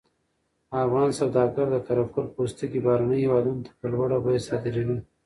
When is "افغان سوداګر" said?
0.83-1.65